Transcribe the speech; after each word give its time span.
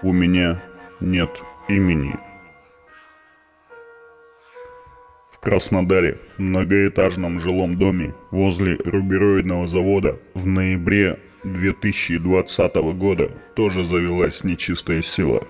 У 0.00 0.12
меня 0.12 0.62
нет 1.00 1.30
имени. 1.66 2.14
В 5.32 5.40
Краснодаре, 5.40 6.18
в 6.36 6.40
многоэтажном 6.40 7.40
жилом 7.40 7.76
доме 7.76 8.14
возле 8.30 8.76
рубероидного 8.76 9.66
завода 9.66 10.16
в 10.34 10.46
ноябре 10.46 11.18
2020 11.42 12.74
года 12.96 13.32
тоже 13.56 13.84
завелась 13.84 14.44
нечистая 14.44 15.02
сила. 15.02 15.42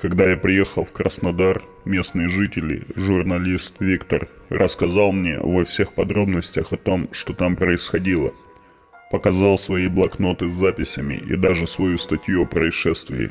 Когда 0.00 0.24
я 0.24 0.38
приехал 0.38 0.86
в 0.86 0.92
Краснодар, 0.92 1.62
местные 1.84 2.30
жители, 2.30 2.84
журналист 2.96 3.74
Виктор, 3.80 4.28
рассказал 4.48 5.12
мне 5.12 5.38
во 5.38 5.64
всех 5.64 5.92
подробностях 5.92 6.72
о 6.72 6.78
том, 6.78 7.10
что 7.12 7.34
там 7.34 7.54
происходило– 7.54 8.32
показал 9.14 9.56
свои 9.58 9.86
блокноты 9.86 10.50
с 10.50 10.54
записями 10.54 11.14
и 11.14 11.36
даже 11.36 11.68
свою 11.68 11.98
статью 11.98 12.42
о 12.42 12.46
происшествии, 12.46 13.30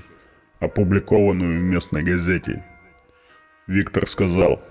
опубликованную 0.62 1.60
в 1.60 1.62
местной 1.62 2.04
газете. 2.04 2.64
Виктор 3.68 4.08
сказал, 4.08 4.64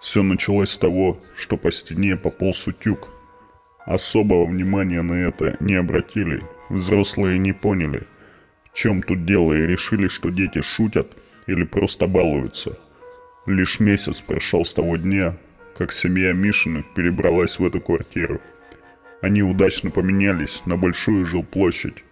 все 0.00 0.24
началось 0.24 0.70
с 0.70 0.76
того, 0.76 1.22
что 1.36 1.56
по 1.56 1.70
стене 1.70 2.16
пополз 2.16 2.66
утюг. 2.66 3.10
Особого 3.86 4.44
внимания 4.46 5.02
на 5.02 5.12
это 5.12 5.56
не 5.60 5.76
обратили, 5.76 6.42
взрослые 6.68 7.38
не 7.38 7.52
поняли, 7.52 8.02
в 8.64 8.76
чем 8.76 9.04
тут 9.04 9.24
дело 9.24 9.52
и 9.52 9.64
решили, 9.64 10.08
что 10.08 10.30
дети 10.30 10.62
шутят 10.62 11.12
или 11.46 11.62
просто 11.62 12.08
балуются. 12.08 12.76
Лишь 13.46 13.78
месяц 13.78 14.20
прошел 14.20 14.64
с 14.64 14.74
того 14.74 14.96
дня, 14.96 15.36
как 15.78 15.92
семья 15.92 16.32
Мишиных 16.32 16.92
перебралась 16.92 17.60
в 17.60 17.64
эту 17.64 17.80
квартиру– 17.80 18.40
они 19.24 19.42
удачно 19.42 19.90
поменялись 19.90 20.60
на 20.66 20.76
большую 20.76 21.24
жилплощадь. 21.24 22.04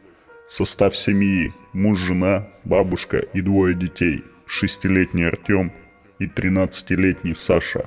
Состав 0.49 0.97
семьи– 0.97 1.53
муж, 1.75 1.99
жена, 1.99 2.49
бабушка 2.65 3.19
и 3.19 3.43
двое 3.43 3.75
детей. 3.75 4.25
Шестилетний 4.47 5.29
Артем 5.29 5.73
и 6.19 6.27
тринадцатилетний 6.27 7.35
Саша. 7.35 7.85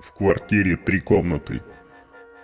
В 0.00 0.12
квартире 0.12 0.74
три 0.74 0.98
комнаты. 0.98 1.62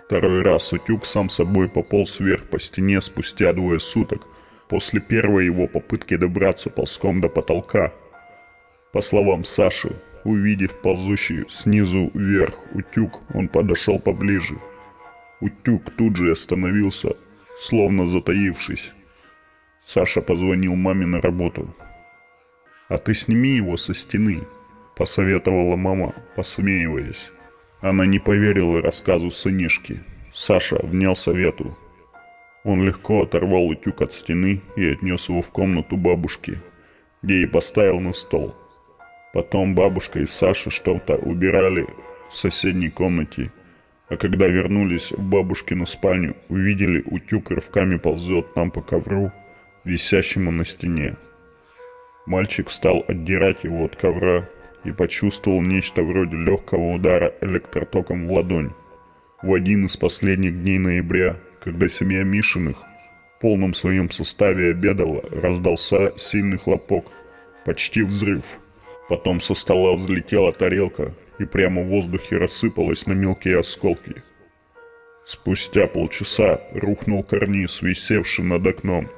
Второй 0.05 0.43
раз 0.43 0.71
утюг 0.71 1.05
сам 1.05 1.29
собой 1.29 1.67
пополз 1.67 2.21
вверх 2.21 2.43
по 2.43 2.57
стене 2.57 3.01
спустя 3.01 3.51
двое 3.51 3.81
суток, 3.81 4.25
после 4.69 5.01
первой 5.01 5.43
его 5.43 5.67
попытки 5.67 6.15
добраться 6.15 6.69
ползком 6.69 7.19
до 7.19 7.27
потолка. 7.27 7.91
По 8.93 9.01
словам 9.01 9.43
Саши, 9.43 9.91
увидев 10.23 10.71
ползущий 10.81 11.43
снизу 11.49 12.11
вверх 12.13 12.59
утюг, 12.73 13.19
он 13.33 13.49
подошел 13.49 13.99
поближе– 13.99 14.55
Утюг 15.43 15.89
тут 15.97 16.15
же 16.15 16.31
остановился, 16.31 17.17
словно 17.59 18.07
затаившись. 18.07 18.93
Саша 19.85 20.21
позвонил 20.21 20.75
маме 20.75 21.05
на 21.05 21.19
работу. 21.19 21.75
«А 22.87 22.97
ты 22.97 23.13
сними 23.13 23.49
его 23.49 23.75
со 23.75 23.93
стены»,– 23.93 24.43
посоветовала 24.95 25.75
мама, 25.75 26.15
посмеиваясь. 26.37 27.33
Она 27.81 28.05
не 28.05 28.19
поверила 28.19 28.81
рассказу 28.81 29.31
сынишки. 29.31 29.99
Саша 30.31 30.79
внял 30.81 31.13
совету. 31.13 31.77
Он 32.63 32.81
легко 32.81 33.23
оторвал 33.23 33.67
утюг 33.67 34.01
от 34.01 34.13
стены 34.13 34.61
и 34.77 34.85
отнес 34.85 35.27
его 35.27 35.41
в 35.41 35.51
комнату 35.51 35.97
бабушки, 35.97 36.57
где 37.21 37.41
и 37.41 37.45
поставил 37.45 37.99
на 37.99 38.13
стол. 38.13 38.55
Потом 39.33 39.75
бабушка 39.75 40.19
и 40.19 40.25
Саша 40.25 40.69
что-то 40.69 41.17
убирали 41.17 41.85
в 42.29 42.37
соседней 42.37 42.89
комнате– 42.89 43.51
а 44.13 44.17
когда 44.17 44.47
вернулись 44.47 45.11
в 45.11 45.19
бабушкину 45.19 45.87
спальню, 45.87 46.35
увидели 46.47 47.01
утюг 47.03 47.49
рывками 47.49 47.97
ползет 47.97 48.55
нам 48.55 48.69
по 48.69 48.81
ковру, 48.81 49.31
висящему 49.85 50.51
на 50.51 50.65
стене. 50.65 51.15
Мальчик 52.27 52.69
стал 52.69 53.03
отдирать 53.07 53.63
его 53.63 53.85
от 53.85 53.95
ковра 53.95 54.47
и 54.83 54.91
почувствовал 54.91 55.61
нечто 55.61 56.03
вроде 56.03 56.37
легкого 56.37 56.93
удара 56.93 57.33
электротоком 57.41 58.27
в 58.27 58.33
ладонь. 58.33 58.71
В 59.41 59.51
один 59.51 59.87
из 59.87 59.97
последних 59.97 60.61
дней 60.61 60.77
ноября, 60.77 61.37
когда 61.63 61.89
семья 61.89 62.23
Мишиных 62.23 62.77
в 62.77 63.41
полном 63.41 63.73
своем 63.73 64.11
составе 64.11 64.69
обедала, 64.69 65.23
раздался 65.31 66.13
сильный 66.17 66.59
хлопок, 66.59 67.07
почти 67.65 68.03
взрыв. 68.03 68.43
Потом 69.09 69.41
со 69.41 69.55
стола 69.55 69.95
взлетела 69.95 70.53
тарелка, 70.53 71.13
и 71.39 71.45
прямо 71.45 71.81
в 71.81 71.87
воздухе 71.87 72.37
рассыпалась 72.37 73.05
на 73.07 73.13
мелкие 73.13 73.59
осколки. 73.59 74.23
Спустя 75.25 75.87
полчаса 75.87 76.61
рухнул 76.73 77.23
карниз, 77.23 77.81
висевший 77.81 78.45
над 78.45 78.65
окном. 78.67 79.09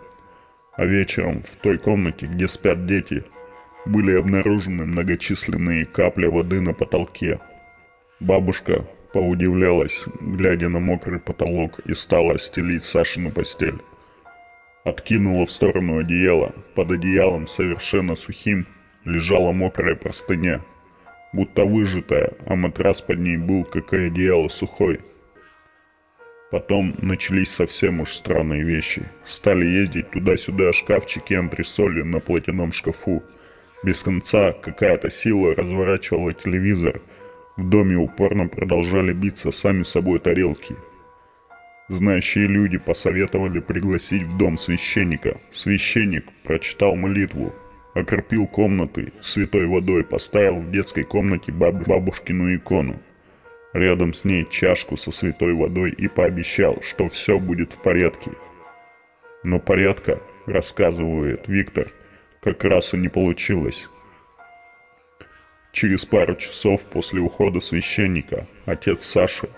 А 0.73 0.85
вечером 0.85 1.43
в 1.43 1.55
той 1.55 1.77
комнате, 1.77 2.27
где 2.27 2.47
спят 2.47 2.85
дети, 2.85 3.23
были 3.85 4.15
обнаружены 4.15 4.85
многочисленные 4.85 5.85
капли 5.85 6.27
воды 6.27 6.61
на 6.61 6.73
потолке. 6.73 7.39
Бабушка 8.19 8.85
поудивлялась, 9.13 10.03
глядя 10.19 10.69
на 10.69 10.79
мокрый 10.79 11.19
потолок, 11.19 11.79
и 11.85 11.93
стала 11.93 12.37
стелить 12.37 12.85
Сашину 12.85 13.31
постель. 13.31 13.79
Откинула 14.83 15.45
в 15.45 15.51
сторону 15.51 15.99
одеяло. 15.99 16.53
Под 16.75 16.91
одеялом, 16.91 17.47
совершенно 17.47 18.15
сухим, 18.15 18.67
лежала 19.05 19.51
мокрая 19.51 19.95
простыня– 19.95 20.61
будто 21.35 21.65
выжатая, 21.65 22.33
а 22.45 22.55
матрас 22.55 23.01
под 23.01 23.19
ней 23.19 23.37
был, 23.37 23.65
как 23.65 23.93
и 23.93 24.07
одеяло, 24.07 24.47
сухой. 24.47 24.99
Потом 26.51 26.95
начались 26.99 27.49
совсем 27.49 27.99
уж 27.99 28.13
странные 28.13 28.63
вещи. 28.63 29.03
Стали 29.25 29.65
ездить 29.65 30.11
туда-сюда 30.11 30.71
шкафчики 30.73 31.33
антресоли 31.33 32.01
на 32.01 32.19
платяном 32.19 32.71
шкафу. 32.71 33.23
Без 33.83 34.01
конца 34.03 34.53
какая-то 34.53 35.09
сила 35.09 35.53
разворачивала 35.53 36.33
телевизор. 36.33 37.01
В 37.57 37.69
доме 37.69 37.97
упорно 37.97 38.47
продолжали 38.47 39.11
биться 39.11 39.51
сами 39.51 39.83
собой 39.83 40.19
тарелки. 40.19 40.75
Знающие 41.89 42.47
люди 42.47 42.77
посоветовали 42.77 43.59
пригласить 43.59 44.23
в 44.23 44.37
дом 44.37 44.57
священника. 44.57 45.37
Священник 45.53 46.25
прочитал 46.43 46.95
молитву, 46.95 47.53
окропил 47.95 48.45
комнаты 48.45 49.13
святой 49.21 49.65
водой, 49.65 50.03
поставил 50.03 50.59
в 50.59 50.69
детской 50.69 51.03
комнате 51.03 51.51
баб 51.51 51.87
бабушкину 51.87 52.55
икону. 52.55 52.99
Рядом 53.73 54.13
с 54.13 54.23
ней 54.23 54.45
чашку 54.49 54.95
со 54.97 55.11
святой 55.11 55.53
водой 55.53 55.91
и 55.91 56.07
пообещал, 56.07 56.81
что 56.81 57.09
все 57.09 57.39
будет 57.39 57.73
в 57.73 57.81
порядке. 57.81 58.31
Но 59.43 59.59
порядка, 59.59 60.21
рассказывает 60.45 61.47
Виктор, 61.47 61.91
как 62.41 62.63
раз 62.63 62.93
и 62.93 62.97
не 62.97 63.07
получилось. 63.07 63.89
Через 65.71 66.05
пару 66.05 66.35
часов 66.35 66.81
после 66.83 67.21
ухода 67.21 67.59
священника 67.59 68.45
отец 68.65 69.03
Саши 69.05 69.49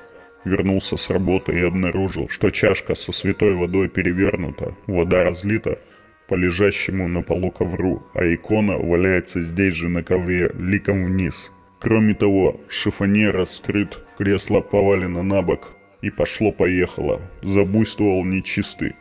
вернулся 0.45 0.97
с 0.97 1.09
работы 1.09 1.53
и 1.53 1.63
обнаружил, 1.63 2.29
что 2.29 2.49
чашка 2.49 2.95
со 2.95 3.11
святой 3.11 3.55
водой 3.55 3.89
перевернута, 3.89 4.73
вода 4.87 5.23
разлита, 5.23 5.79
по 6.27 6.35
лежащему 6.35 7.07
на 7.07 7.21
полу 7.21 7.51
ковру, 7.51 8.03
а 8.13 8.25
икона 8.25 8.77
валяется 8.77 9.41
здесь 9.41 9.73
же 9.73 9.87
на 9.87 10.03
ковре, 10.03 10.51
ликом 10.57 11.05
вниз. 11.05 11.51
Кроме 11.79 12.13
того, 12.13 12.59
шифонер 12.67 13.35
раскрыт, 13.35 13.99
кресло 14.17 14.61
повалено 14.61 15.23
на 15.23 15.41
бок, 15.41 15.73
и 16.01 16.09
пошло-поехало, 16.09 17.21
забуйствовал 17.41 18.25
нечистый. 18.25 18.93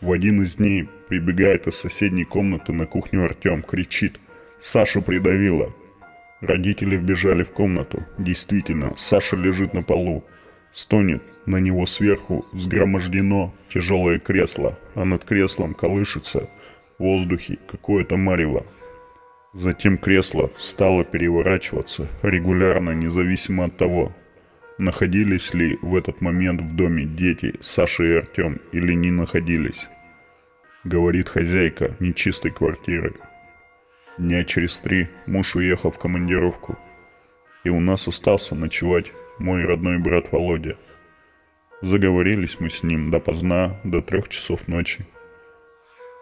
В 0.00 0.12
один 0.12 0.42
из 0.42 0.56
дней 0.56 0.88
прибегает 1.08 1.66
из 1.66 1.76
соседней 1.76 2.24
комнаты 2.24 2.72
на 2.72 2.86
кухню 2.86 3.24
Артем, 3.24 3.62
кричит 3.62 4.18
«Сашу 4.58 5.02
придавило!». 5.02 5.74
Родители 6.40 6.96
вбежали 6.96 7.42
в 7.42 7.50
комнату. 7.50 8.02
Действительно, 8.16 8.94
Саша 8.96 9.36
лежит 9.36 9.74
на 9.74 9.82
полу. 9.82 10.24
Стонет, 10.72 11.22
на 11.44 11.58
него 11.58 11.84
сверху 11.84 12.46
взгромождено 12.52 13.52
тяжелое 13.68 14.18
кресло, 14.18 14.78
а 14.94 15.04
над 15.04 15.24
креслом 15.24 15.74
колышется– 15.74 16.48
в 17.00 17.02
воздухе 17.02 17.58
какое-то 17.66 18.16
марево. 18.16 18.66
Затем 19.54 19.96
кресло 19.96 20.50
стало 20.58 21.02
переворачиваться 21.02 22.06
регулярно, 22.22 22.90
независимо 22.90 23.64
от 23.64 23.76
того, 23.76 24.12
находились 24.78 25.54
ли 25.54 25.78
в 25.80 25.96
этот 25.96 26.20
момент 26.20 26.60
в 26.60 26.76
доме 26.76 27.06
дети 27.06 27.54
Саша 27.62 28.04
и 28.04 28.12
Артем 28.12 28.60
или 28.72 28.92
не 28.92 29.10
находились. 29.10 29.88
Говорит 30.84 31.28
хозяйка 31.28 31.96
нечистой 32.00 32.50
квартиры. 32.50 33.14
Дня 34.18 34.44
через 34.44 34.78
три 34.78 35.08
муж 35.26 35.56
уехал 35.56 35.90
в 35.90 35.98
командировку, 35.98 36.78
и 37.64 37.70
у 37.70 37.80
нас 37.80 38.06
остался 38.08 38.54
ночевать 38.54 39.10
мой 39.38 39.64
родной 39.64 39.98
брат 39.98 40.30
Володя. 40.32 40.76
Заговорились 41.80 42.60
мы 42.60 42.68
с 42.68 42.82
ним 42.82 43.10
допоздна, 43.10 43.80
до 43.84 44.02
трех 44.02 44.28
часов 44.28 44.68
ночи. 44.68 45.06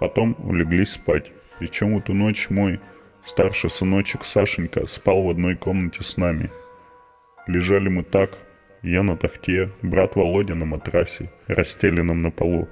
Потом 0.00 0.36
улеглись 0.38 0.92
спать. 0.92 1.32
Причем 1.58 1.96
эту 1.96 2.14
ночь 2.14 2.50
мой 2.50 2.80
старший 3.24 3.70
сыночек 3.70 4.24
Сашенька 4.24 4.86
спал 4.86 5.22
в 5.22 5.30
одной 5.30 5.56
комнате 5.56 6.02
с 6.02 6.16
нами. 6.16 6.50
Лежали 7.46 7.88
мы 7.88 8.04
так, 8.04 8.38
я 8.82 9.02
на 9.02 9.16
тахте, 9.16 9.70
брат 9.82 10.14
Володя 10.14 10.54
на 10.54 10.64
матрасе, 10.64 11.32
расстеленном 11.46 12.22
на 12.22 12.30
полу. 12.30 12.68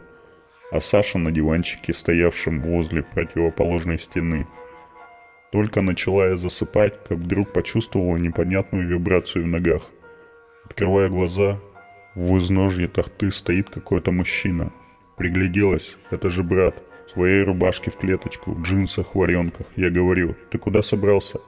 а 0.73 0.81
Саша 0.81 1.19
на 1.19 1.31
диванчике, 1.31 1.93
стоявшем 1.93 2.61
возле 2.63 3.03
противоположной 3.03 3.99
стены. 3.99 4.47
Только 5.53 5.81
начала 5.81 6.29
я 6.29 6.37
засыпать, 6.37 6.95
как 7.09 7.19
вдруг 7.19 7.53
почувствовала 7.53 8.17
непонятную 8.17 8.87
вибрацию 8.87 9.45
в 9.45 9.47
ногах. 9.47 9.83
Открывая 10.65 11.09
глаза, 11.09 11.61
в 12.15 12.37
изножье 12.39 12.89
тахты 12.89 13.31
стоит 13.31 13.71
какой-то 13.71 14.11
мужчина. 14.11 14.73
Пригляделась, 15.17 15.97
это 16.11 16.29
же 16.29 16.43
брат. 16.43 16.83
Своей 17.07 17.43
рубашке 17.43 17.91
в 17.91 17.97
клеточку, 17.97 18.53
в 18.53 18.63
джинсах, 18.63 19.15
варенках. 19.15 19.67
Я 19.77 19.91
говорю, 19.91 20.35
ты 20.51 20.59
куда 20.59 20.83
собрался? 20.83 21.41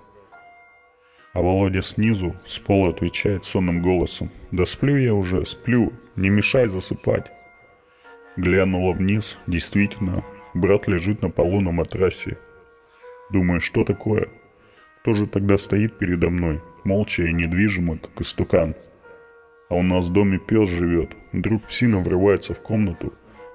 А 1.32 1.42
Володя 1.42 1.82
снизу, 1.82 2.36
с 2.46 2.58
пола 2.58 2.90
отвечает 2.90 3.44
сонным 3.44 3.82
голосом. 3.82 4.30
Да 4.50 4.66
сплю 4.66 4.96
я 4.96 5.14
уже, 5.14 5.44
сплю, 5.46 5.92
не 6.16 6.30
мешай 6.30 6.68
засыпать. 6.68 7.30
Глянула 8.36 8.92
вниз, 8.92 9.36
действительно, 9.46 10.24
брат 10.54 10.86
лежит 10.86 11.22
на 11.22 11.30
полу 11.30 11.60
на 11.60 11.72
матрасе. 11.72 12.38
Думаю, 13.30 13.60
что 13.60 13.84
такое? 13.84 14.28
Кто 15.00 15.12
же 15.12 15.26
тогда 15.26 15.58
стоит 15.58 15.98
передо 15.98 16.30
мной, 16.30 16.60
молча 16.84 17.24
и 17.24 17.32
недвижимо, 17.32 17.98
как 17.98 18.20
истукан? 18.20 18.74
А 19.68 19.74
у 19.74 19.82
нас 19.82 20.08
в 20.08 20.12
доме 20.12 20.38
пес 20.38 20.68
живет. 20.68 21.10
Вдруг 21.32 21.64
псина 21.64 21.98
врывается 21.98 22.54
в 22.54 22.60
комнату 22.60 23.12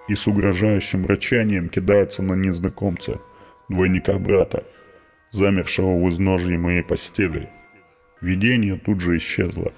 и 0.08 0.16
с 0.16 0.28
угрожающим 0.28 1.06
рычанием 1.06 1.70
кидается 1.70 2.22
на 2.22 2.34
незнакомца, 2.34 3.22
двойника 3.70 4.18
брата, 4.20 4.64
замершего 5.32 5.98
в 5.98 6.10
изножье 6.10 6.58
моей 6.58 6.84
постели. 6.84 7.50
Видение 8.22 8.78
тут 8.78 9.02
же 9.02 9.18
исчезло. 9.18 9.72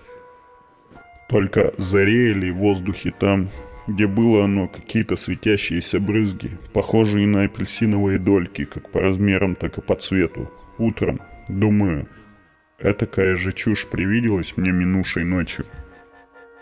Только 1.29 1.73
зареяли 1.77 2.51
в 2.51 2.57
воздухе 2.57 3.13
там, 3.17 3.49
где 3.87 4.07
было 4.07 4.45
оно 4.45 4.67
какие-то 4.67 5.15
светящиеся 5.15 5.99
брызги, 5.99 6.51
похожие 6.73 7.27
на 7.27 7.43
апельсиновые 7.43 8.19
дольки, 8.19 8.65
как 8.65 8.89
по 8.89 8.99
размерам, 9.01 9.55
так 9.55 9.77
и 9.77 9.81
по 9.81 9.95
цвету. 9.95 10.51
Утром, 10.77 11.21
думаю, 11.47 12.07
этакая 12.79 13.35
же 13.35 13.51
чушь 13.51 13.87
привиделась 13.87 14.57
мне 14.57 14.71
минувшей 14.71 15.23
ночью. 15.23 15.65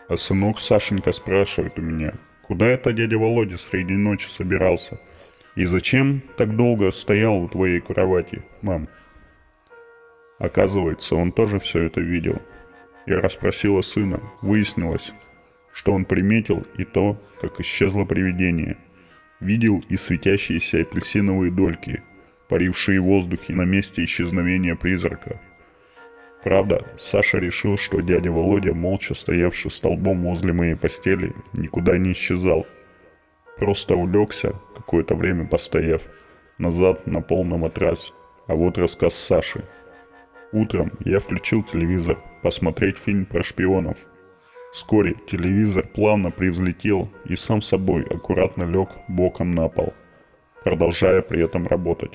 А 0.07 0.17
сынок 0.17 0.59
Сашенька 0.59 1.11
спрашивает 1.11 1.79
у 1.79 1.81
меня, 1.81 2.13
куда 2.43 2.67
это 2.67 2.93
дядя 2.93 3.17
Володя 3.17 3.57
среди 3.57 3.93
ночи 3.93 4.27
собирался? 4.27 4.99
И 5.55 5.65
зачем 5.65 6.21
так 6.37 6.55
долго 6.55 6.91
стоял 6.91 7.37
у 7.37 7.47
твоей 7.47 7.79
кровати, 7.79 8.43
мам? 8.61 8.87
Оказывается, 10.39 11.15
он 11.15 11.31
тоже 11.31 11.59
все 11.59 11.83
это 11.83 12.01
видел. 12.01 12.41
Я 13.05 13.21
расспросила 13.21 13.81
сына, 13.81 14.19
выяснилось, 14.41 15.13
что 15.73 15.93
он 15.93 16.05
приметил 16.05 16.65
и 16.77 16.83
то, 16.83 17.21
как 17.39 17.59
исчезло 17.59 18.03
привидение. 18.05 18.77
Видел 19.39 19.83
и 19.89 19.97
светящиеся 19.97 20.81
апельсиновые 20.81 21.51
дольки, 21.51 22.01
парившие 22.49 23.01
в 23.01 23.05
воздухе 23.05 23.53
на 23.53 23.63
месте 23.63 24.03
исчезновения 24.03 24.75
призрака. 24.75 25.39
Правда, 26.43 26.85
Саша 26.97 27.37
решил, 27.37 27.77
что 27.77 28.01
дядя 28.01 28.31
Володя, 28.31 28.73
молча 28.73 29.13
стоявший 29.13 29.71
столбом 29.71 30.23
возле 30.23 30.53
моей 30.53 30.75
постели, 30.75 31.33
никуда 31.53 31.97
не 31.97 32.11
исчезал. 32.11 32.67
Просто 33.57 33.95
улегся, 33.95 34.55
какое-то 34.75 35.15
время 35.15 35.47
постояв, 35.47 36.01
назад 36.57 37.07
на 37.07 37.21
полном 37.21 37.61
матрас. 37.61 38.13
А 38.47 38.55
вот 38.55 38.77
рассказ 38.77 39.15
Саши. 39.15 39.63
Утром 40.51 40.91
я 41.05 41.19
включил 41.19 41.63
телевизор, 41.63 42.17
посмотреть 42.41 42.97
фильм 42.97 43.25
про 43.25 43.41
шпионов– 43.43 43.97
Вскоре 44.73 45.13
телевизор 45.29 45.85
плавно 45.85 46.31
привзлетел 46.31 47.07
и 47.25 47.35
сам 47.35 47.61
собой 47.61 48.01
аккуратно 48.09 48.63
лег 48.63 48.89
боком 49.07 49.51
на 49.51 49.67
пол, 49.67 49.93
продолжая 50.63 51.21
при 51.21 51.43
этом 51.43 51.67
работать. 51.67 52.13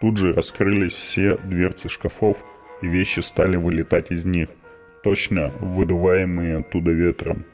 Тут 0.00 0.16
же 0.16 0.32
раскрылись 0.32 0.94
все 0.94 1.36
дверцы 1.36 1.90
шкафов, 1.90 2.38
вещи 2.82 3.20
стали 3.20 3.56
вылетать 3.56 4.10
из 4.10 4.24
них, 4.24 4.48
точно 5.02 5.52
выдуваемые 5.60 6.58
оттуда 6.58 6.90
ветром. 6.90 7.44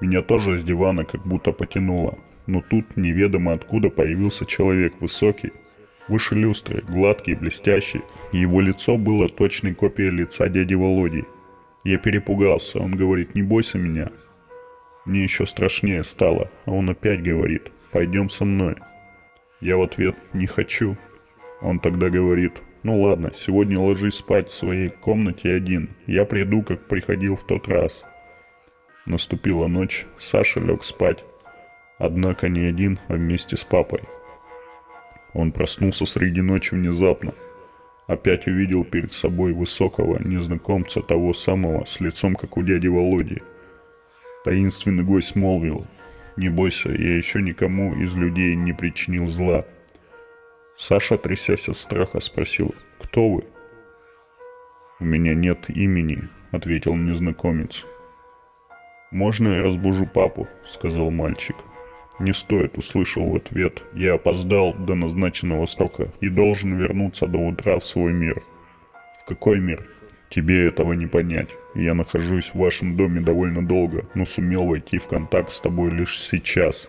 Меня 0.00 0.22
тоже 0.22 0.56
с 0.56 0.64
дивана 0.64 1.04
как 1.04 1.26
будто 1.26 1.52
потянуло, 1.52 2.18
но 2.46 2.62
тут 2.62 2.96
неведомо 2.96 3.52
откуда 3.52 3.90
появился 3.90 4.46
человек 4.46 4.94
высокий, 5.00 5.52
выше 6.08 6.34
люстры, 6.34 6.82
гладкий, 6.88 7.34
блестящий, 7.34 8.02
и 8.32 8.38
его 8.38 8.60
лицо 8.60 8.96
было 8.96 9.28
точной 9.28 9.74
копией 9.74 10.10
лица 10.10 10.48
дяди 10.48 10.74
Володи– 10.74 11.24
я 11.84 11.98
перепугался. 11.98 12.78
Он 12.78 12.94
говорит, 12.94 13.34
не 13.34 13.42
бойся 13.42 13.78
меня. 13.78 14.10
Мне 15.06 15.22
еще 15.22 15.46
страшнее 15.46 16.04
стало, 16.04 16.50
а 16.66 16.72
он 16.72 16.90
опять 16.90 17.22
говорит, 17.22 17.72
пойдем 17.90 18.28
со 18.28 18.44
мной. 18.44 18.76
Я 19.60 19.76
в 19.76 19.82
ответ, 19.82 20.16
не 20.32 20.46
хочу. 20.46 20.96
Он 21.62 21.78
тогда 21.78 22.10
говорит, 22.10 22.52
ну 22.82 23.00
ладно, 23.00 23.32
сегодня 23.34 23.78
ложись 23.78 24.16
спать 24.16 24.48
в 24.48 24.54
своей 24.54 24.88
комнате 24.88 25.52
один. 25.52 25.90
Я 26.06 26.24
приду, 26.24 26.62
как 26.62 26.86
приходил 26.86 27.36
в 27.36 27.44
тот 27.44 27.68
раз. 27.68 28.04
Наступила 29.06 29.66
ночь, 29.66 30.06
Саша 30.18 30.60
лег 30.60 30.84
спать. 30.84 31.24
Однако 31.98 32.48
не 32.48 32.60
один, 32.60 32.98
а 33.08 33.14
вместе 33.14 33.56
с 33.56 33.64
папой. 33.64 34.00
Он 35.32 35.52
проснулся 35.52 36.06
среди 36.06 36.40
ночи 36.40 36.74
внезапно– 36.74 37.34
опять 38.10 38.46
увидел 38.46 38.84
перед 38.84 39.12
собой 39.12 39.52
высокого 39.52 40.18
незнакомца 40.22 41.00
того 41.00 41.32
самого 41.32 41.84
с 41.86 42.00
лицом, 42.00 42.34
как 42.34 42.56
у 42.56 42.62
дяди 42.62 42.88
Володи. 42.88 43.42
Таинственный 44.44 45.04
гость 45.04 45.36
молвил, 45.36 45.86
«Не 46.36 46.48
бойся, 46.48 46.90
я 46.90 47.16
еще 47.16 47.40
никому 47.42 47.94
из 47.94 48.14
людей 48.14 48.56
не 48.56 48.72
причинил 48.72 49.26
зла». 49.26 49.64
Саша, 50.80 51.18
трясясь 51.18 51.68
от 51.68 51.76
страха, 51.76 52.20
спросил, 52.20 52.74
«Кто 52.98 53.28
вы?» 53.28 53.44
«У 54.98 55.04
меня 55.04 55.34
нет 55.34 55.68
имени»,— 55.68 56.22
ответил 56.52 56.96
незнакомец. 56.96 57.84
«Можно 59.10 59.56
я 59.56 59.62
разбужу 59.62 60.06
папу?»— 60.06 60.48
сказал 60.66 61.10
мальчик. 61.10 61.56
«Не 62.18 62.32
стоит»,— 62.32 62.76
услышал 62.78 63.28
в 63.28 63.36
ответ. 63.36 63.82
«Я 63.92 64.14
опоздал 64.14 64.72
до 64.72 64.94
назначенного 64.94 65.66
срока 65.66 66.10
и 66.22 66.30
должен 66.30 66.74
вернуться 66.74 67.26
до 67.26 67.36
утра 67.36 67.78
в 67.78 67.84
свой 67.84 68.14
мир». 68.14 68.42
«В 69.20 69.26
какой 69.26 69.60
мир?» 69.60 69.86
«Тебе 70.30 70.66
этого 70.66 70.94
не 70.94 71.06
понять. 71.06 71.50
Я 71.74 71.92
нахожусь 71.92 72.52
в 72.54 72.58
вашем 72.58 72.96
доме 72.96 73.20
довольно 73.20 73.62
долго, 73.64 74.06
но 74.14 74.24
сумел 74.24 74.64
войти 74.64 74.96
в 74.96 75.08
контакт 75.08 75.52
с 75.52 75.60
тобой 75.60 75.90
лишь 75.90 76.18
сейчас. 76.18 76.88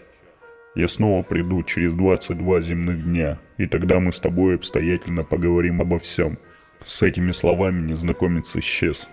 Я 0.76 0.88
снова 0.88 1.24
приду 1.24 1.62
через 1.64 1.94
22 1.94 2.62
земных 2.62 3.04
дня, 3.04 3.40
и 3.58 3.66
тогда 3.66 4.00
мы 4.00 4.14
с 4.14 4.20
тобой 4.20 4.56
обстоятельно 4.56 5.24
поговорим 5.24 5.82
обо 5.82 6.00
всем». 6.00 6.38
С 6.84 7.04
этими 7.04 7.32
словами 7.32 7.92
незнакомец 7.92 8.56
исчез. 8.56 9.08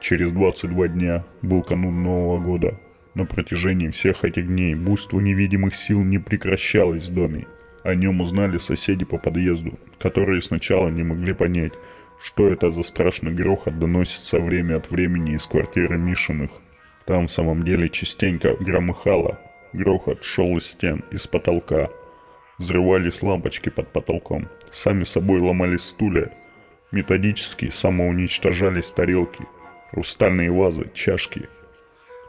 Через 0.00 0.32
22 0.32 0.88
дня 0.88 1.24
был 1.42 1.62
канун 1.62 2.02
Нового 2.02 2.40
года, 2.40 2.80
на 3.14 3.26
протяжении 3.26 3.90
всех 3.90 4.24
этих 4.24 4.46
дней 4.46 4.74
буйство 4.74 5.20
невидимых 5.20 5.76
сил 5.76 6.02
не 6.02 6.18
прекращалось 6.18 7.08
в 7.08 7.14
доме. 7.14 7.46
О 7.84 7.94
нем 7.94 8.22
узнали 8.22 8.56
соседи 8.56 9.04
по 9.04 9.18
подъезду, 9.18 9.78
которые 9.98 10.40
сначала 10.40 10.88
не 10.88 11.02
могли 11.02 11.34
понять, 11.34 11.72
что 12.22 12.48
это 12.48 12.70
за 12.70 12.82
страшный 12.82 13.34
грохот 13.34 13.78
доносится 13.78 14.38
время 14.40 14.76
от 14.76 14.90
времени 14.90 15.34
из 15.34 15.44
квартиры 15.44 15.98
Мишиных. 15.98 16.50
Там 17.04 17.26
в 17.26 17.30
самом 17.30 17.64
деле 17.64 17.90
частенько 17.90 18.54
громыхало. 18.58 19.38
Грохот 19.72 20.24
шел 20.24 20.56
из 20.56 20.66
стен, 20.66 21.04
из 21.10 21.26
потолка. 21.26 21.88
Взрывались 22.58 23.22
лампочки 23.22 23.68
под 23.68 23.92
потолком. 23.92 24.48
Сами 24.70 25.04
собой 25.04 25.40
ломались 25.40 25.84
стулья. 25.84 26.30
Методически 26.90 27.70
самоуничтожались 27.70 28.90
тарелки, 28.90 29.44
хрустальные 29.90 30.50
вазы, 30.50 30.90
чашки– 30.94 31.48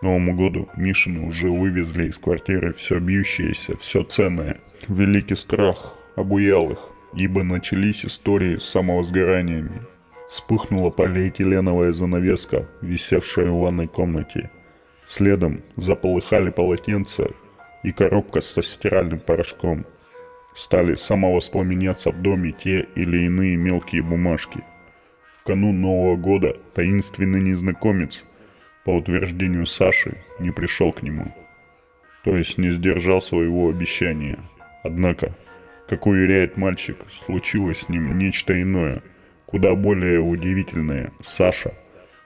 Новому 0.04 0.36
году 0.36 0.68
Мишины 0.76 1.26
уже 1.26 1.50
вывезли 1.50 2.10
из 2.10 2.18
квартиры 2.18 2.74
все 2.74 3.00
бьющееся, 3.00 3.78
все 3.78 4.04
ценное. 4.04 4.60
Великий 4.90 5.36
страх 5.36 5.96
обуял 6.18 6.72
их, 6.72 6.80
ибо 7.14 7.42
начались 7.44 8.04
истории 8.04 8.58
с 8.58 8.66
самовозгораниями. 8.66 9.82
Вспыхнула 10.30 10.90
полиэтиленовая 10.90 11.94
занавеска, 11.94 12.68
висевшая 12.82 13.50
в 13.50 13.60
ванной 13.60 13.88
комнате. 13.88 14.52
Следом 15.06 15.62
заполыхали 15.76 16.50
полотенца 16.50 17.32
и 17.84 17.92
коробка 17.92 18.42
со 18.42 18.62
стиральным 18.62 19.20
порошком. 19.20 19.86
Стали 20.56 20.96
самовоспламеняться 20.96 22.12
в 22.12 22.22
доме 22.22 22.52
те 22.52 22.88
или 22.96 23.26
иные 23.26 23.58
мелкие 23.58 24.04
бумажки. 24.04 24.62
В 25.40 25.44
канун 25.44 25.82
Нового 25.82 26.16
года 26.16 26.58
таинственный 26.74 27.42
незнакомец– 27.42 28.24
по 28.84 28.92
утверждению 28.92 29.66
Саши, 29.66 30.18
не 30.40 30.52
пришел 30.52 30.92
к 30.92 31.04
нему. 31.04 31.34
То 32.24 32.36
есть 32.36 32.58
не 32.58 32.72
сдержал 32.72 33.22
своего 33.22 33.70
обещания. 33.70 34.40
Однако, 34.84 35.36
как 35.88 36.06
уверяет 36.06 36.58
мальчик, 36.58 36.98
случилось 37.26 37.80
с 37.80 37.90
ним 37.90 38.18
нечто 38.18 38.62
иное, 38.62 39.02
куда 39.46 39.76
более 39.76 40.20
удивительное. 40.20 41.12
Саша, 41.22 41.74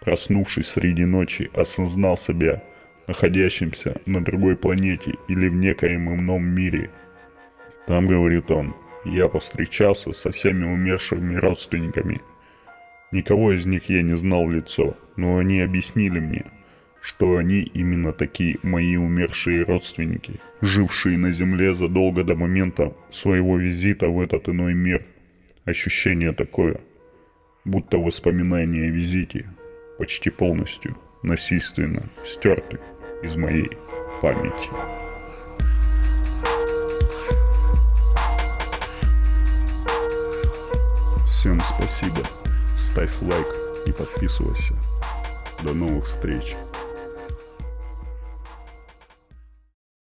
проснувшись 0.07 0.67
среди 0.67 1.05
ночи, 1.05 1.49
осознал 1.53 2.15
себя 2.15 2.61
находящимся 3.07 3.99
на 4.05 4.23
другой 4.23 4.55
планете 4.55 5.15
или 5.27 5.49
в 5.49 5.55
некоем 5.55 6.15
ином 6.15 6.45
мире. 6.45 6.91
Там, 7.87 8.07
говорит 8.07 8.49
он, 8.49 8.73
я 9.03 9.27
повстречался 9.27 10.13
со 10.13 10.31
всеми 10.31 10.63
умершими 10.63 11.35
родственниками. 11.35 12.21
Никого 13.11 13.51
из 13.51 13.65
них 13.65 13.89
я 13.89 14.01
не 14.01 14.15
знал 14.15 14.45
в 14.45 14.51
лицо, 14.51 14.95
но 15.17 15.39
они 15.39 15.59
объяснили 15.59 16.21
мне, 16.21 16.45
что 17.01 17.35
они 17.35 17.59
именно 17.63 18.13
такие 18.13 18.59
мои 18.63 18.95
умершие 18.95 19.63
родственники, 19.63 20.39
жившие 20.61 21.17
на 21.17 21.33
Земле 21.33 21.73
задолго 21.73 22.23
до 22.23 22.35
момента 22.35 22.93
своего 23.11 23.57
визита 23.57 24.07
в 24.07 24.21
этот 24.21 24.47
иной 24.47 24.73
мир. 24.73 25.05
Ощущение 25.65 26.31
такое, 26.31 26.79
будто 27.65 27.97
воспоминания 27.97 28.85
о 28.85 28.89
визите 28.89 29.47
почти 29.97 30.29
полностью 30.29 30.95
насильственно 31.23 32.09
стерты 32.25 32.79
из 33.23 33.35
моей 33.35 33.71
памяти. 34.21 34.69
Всем 41.25 41.61
спасибо. 41.61 42.25
Ставь 42.77 43.11
лайк 43.21 43.47
и 43.85 43.91
подписывайся. 43.91 44.73
До 45.63 45.73
новых 45.73 46.05
встреч. 46.05 46.55